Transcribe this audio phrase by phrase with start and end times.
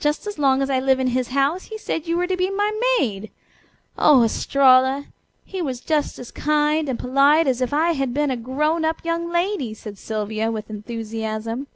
[0.00, 2.50] Just as long as I live in his house he said you were to be
[2.50, 3.30] my maid!
[3.96, 5.04] Oh, Estralla!
[5.44, 9.04] He was just as kind and polite as if I had been a grown up
[9.04, 11.68] young lady," said Sylvia with enthusiasm.